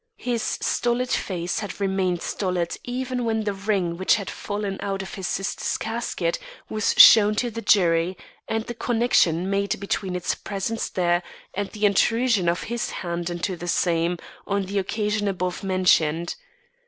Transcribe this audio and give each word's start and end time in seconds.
His 0.17 0.41
stolid 0.61 1.11
face 1.11 1.59
had 1.59 1.79
remained 1.79 2.23
stolid 2.23 2.75
even 2.83 3.23
when 3.23 3.43
the 3.43 3.53
ring 3.53 3.97
which 3.97 4.15
had 4.15 4.31
fallen 4.31 4.79
out 4.81 5.03
of 5.03 5.13
his 5.13 5.27
sister's 5.27 5.77
casket 5.77 6.39
was 6.69 6.95
shown 6.97 7.35
to 7.35 7.51
the 7.51 7.61
jury 7.61 8.17
and 8.47 8.63
the 8.65 8.73
connection 8.73 9.47
made 9.47 9.79
between 9.79 10.15
its 10.15 10.33
presence 10.33 10.89
there 10.89 11.21
and 11.53 11.69
the 11.69 11.85
intrusion 11.85 12.49
of 12.49 12.63
his 12.63 12.89
hand 12.89 13.29
into 13.29 13.55
the 13.55 13.67
same, 13.67 14.17
on 14.47 14.65
the 14.65 14.79
occasion 14.79 15.27
above 15.27 15.61
mentioned. 15.63 16.33